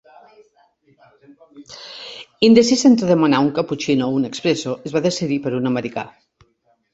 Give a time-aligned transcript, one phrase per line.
[2.47, 6.07] Indecisa entre demanar un caputxino o un expresso, es va decidir per un americà.